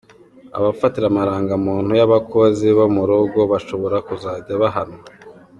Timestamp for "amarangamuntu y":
1.09-2.03